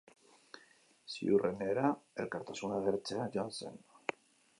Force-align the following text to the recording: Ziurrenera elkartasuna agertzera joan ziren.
Ziurrenera 1.15 1.91
elkartasuna 2.23 2.79
agertzera 2.79 3.29
joan 3.37 3.53
ziren. 3.59 3.79